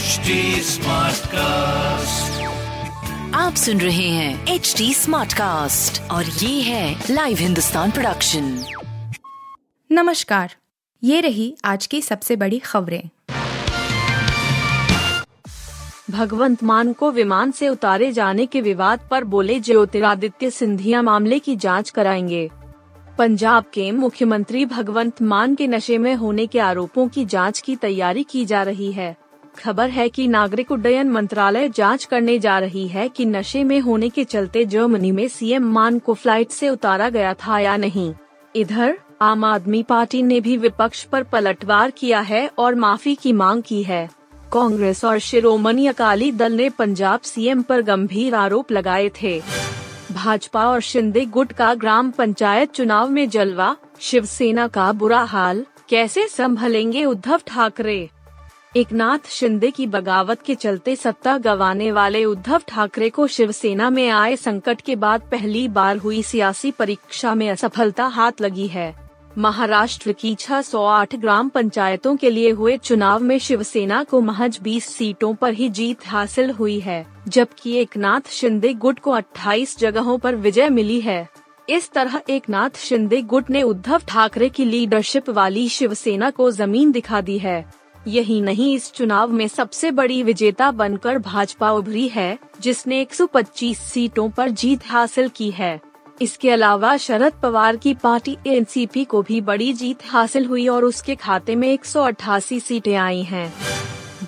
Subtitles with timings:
[0.00, 0.34] HD
[1.26, 2.42] cast
[3.34, 8.64] आप सुन रहे हैं एच डी स्मार्ट कास्ट और ये है लाइव हिंदुस्तान प्रोडक्शन
[9.92, 10.54] नमस्कार।
[11.02, 13.02] ये रही आज की सबसे बड़ी खबरें।
[16.10, 21.56] भगवंत मान को विमान से उतारे जाने के विवाद पर बोले ज्योतिरादित्य सिंधिया मामले की
[21.56, 22.50] जाँच कराएँगे।
[23.18, 28.22] पंजाब के मुख्यमंत्री भगवंत मान के नशे में होने के आरोपों की जाँच की तैयारी
[28.22, 29.16] की जा रही है।
[29.60, 34.08] खबर है कि नागरिक उड्डयन मंत्रालय जाँच करने जा रही है कि नशे में होने
[34.08, 38.12] के चलते जर्मनी में सीएम मान को फ़्लाइट से उतारा गया था या नहीं।
[38.56, 43.62] इधर, आम आदमी पार्टी ने भी विपक्ष पर पलटवार किया है और माफ़ी की मांग
[43.62, 44.10] की है।
[44.52, 49.42] कांग्रेस और शिरोमणि अकाली दल ने पंजाब सीएम पर गंभीर आरोप लगाए थे।
[50.12, 56.26] भाजपा और शिंदे गुट का ग्राम पंचायत चुनाव में जलवा, शिवसेना का बुरा हाल, कैसे
[56.28, 58.08] संभलेंगे उद्धव ठाकरे?
[58.76, 64.36] एकनाथ शिंदे की बगावत के चलते सत्ता गंवाने वाले उद्धव ठाकरे को शिवसेना में आए
[64.36, 68.94] संकट के बाद पहली बार हुई सियासी परीक्षा में असफलता हाथ लगी है।
[69.38, 75.34] महाराष्ट्र की 608 ग्राम पंचायतों के लिए हुए चुनाव में शिवसेना को महज 20 सीटों
[75.34, 80.68] पर ही जीत हासिल हुई है, जबकि एकनाथ शिंदे गुट को 28 जगहों पर विजय
[80.68, 81.28] मिली है।
[81.68, 87.20] इस तरह एकनाथ शिंदे गुट ने उद्धव ठाकरे की लीडरशिप वाली शिवसेना को ज़मीन दिखा
[87.20, 93.00] दी है। यही नहीं, इस चुनाव में सबसे बड़ी विजेता बनकर भाजपा उभरी है, जिसने
[93.00, 95.80] 125 सीटों पर जीत हासिल की है
[96.20, 101.14] इसके अलावा शरद पवार की पार्टी एनसीपी को भी बड़ी जीत हासिल हुई और उसके
[101.14, 103.52] खाते में 188 सीटें आई हैं।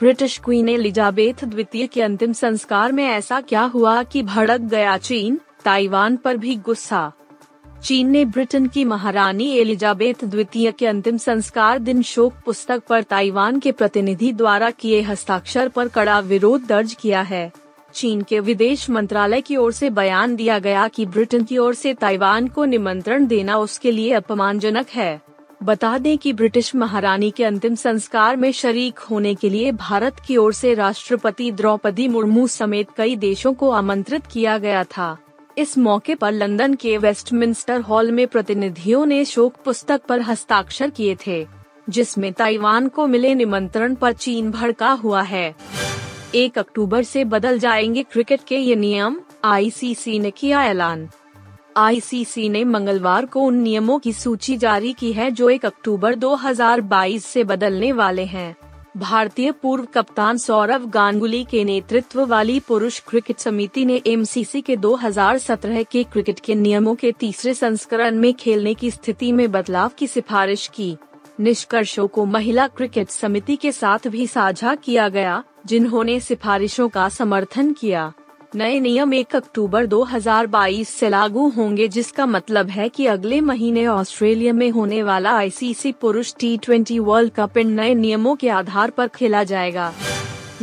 [0.00, 5.40] ब्रिटिश क्वीन एलिजाबेथ द्वितीय के अंतिम संस्कार में ऐसा क्या हुआ कि भड़क गया चीन,
[5.64, 7.12] ताइवान पर भी गुस्सा
[7.84, 13.58] चीन ने ब्रिटेन की महारानी एलिजाबेथ द्वितीय के अंतिम संस्कार दिन शोक पुस्तक पर ताइवान
[13.58, 17.52] के प्रतिनिधि द्वारा किए हस्ताक्षर पर कड़ा विरोध दर्ज किया है।
[17.94, 21.94] चीन के विदेश मंत्रालय की ओर से बयान दिया गया कि ब्रिटेन की ओर से
[21.94, 25.20] ताइवान को निमंत्रण देना उसके लिए अपमानजनक है।
[25.62, 30.36] बता दें कि ब्रिटिश महारानी के अंतिम संस्कार में शरीक होने के लिए भारत की
[30.36, 35.16] ओर से राष्ट्रपति द्रौपदी मुर्मू समेत कई देशों को आमंत्रित किया गया था।
[35.60, 41.16] इस मौके पर लंदन के वेस्टमिंस्टर हॉल में प्रतिनिधियों ने शोक पुस्तक पर हस्ताक्षर किए
[41.26, 41.46] थे,
[41.90, 45.54] जिसमें ताइवान को मिले निमंत्रण पर चीन भड़का हुआ है।
[46.34, 51.08] एक अक्टूबर से बदल जाएँगे क्रिकेट के ये नियम आईसीसी ने किया ऐलान।
[51.76, 57.24] आईसीसी ने मंगलवार को उन नियमों की सूची जारी की है जो 1 अक्टूबर 2022
[57.24, 58.56] से बदलने वाले हैं।
[58.96, 65.84] भारतीय पूर्व कप्तान सौरव गांगुली के नेतृत्व वाली पुरुष क्रिकेट समिति ने एमसीसी के 2017
[65.90, 70.70] के क्रिकेट के नियमों के तीसरे संस्करण में खेलने की स्थिति में बदलाव की सिफारिश
[70.74, 70.96] की।
[71.40, 77.72] निष्कर्षों को महिला क्रिकेट समिति के साथ भी साझा किया गया, जिन्होंने सिफारिशों का समर्थन
[77.72, 78.12] किया।
[78.54, 84.52] नए नियम 1 अक्टूबर 2022 से लागू होंगे, जिसका मतलब है कि अगले महीने ऑस्ट्रेलिया
[84.52, 89.08] में होने वाला आईसीसी पुरुष टी ट्वेंटी वर्ल्ड कप इन नए नियमों के आधार पर
[89.08, 89.92] खेला जाएगा।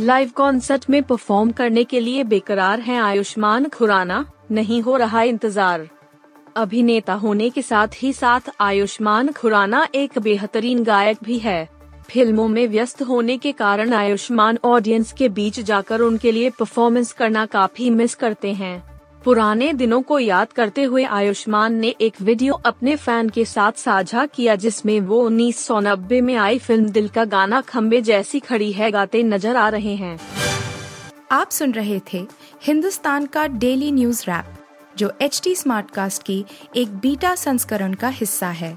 [0.00, 5.88] लाइव कॉन्सर्ट में परफॉर्म करने के लिए बेकरार हैं आयुष्मान खुराना, नहीं हो रहा इंतज़ार।
[6.56, 11.68] अभिनेता होने के साथ ही साथ आयुष्मान खुराना एक बेहतरीन गायक भी है।
[12.08, 17.44] फ़िल्मों में व्यस्त होने के कारण आयुष्मान ऑडियंस के बीच जाकर उनके लिए परफॉर्मेंस करना
[17.46, 18.82] काफ़ी मिस करते हैं।
[19.24, 24.24] पुराने दिनों को याद करते हुए आयुष्मान ने एक वीडियो अपने फ़ैन के साथ साझा
[24.26, 28.72] किया जिसमें वो उन्नीस सौ नब्बे में आई फ़िल्म दिल का गाना खम्बे जैसी खड़ी
[28.72, 30.18] है गाते नज़र आ रहे हैं।
[31.32, 32.26] आप सुन रहे थे
[32.62, 34.54] हिंदुस्तान का डेली न्यूज़ रैप
[34.98, 36.44] जो एच टी स्मार्ट कास्ट की
[36.76, 38.76] एक बीटा संस्करण का हिस्सा है।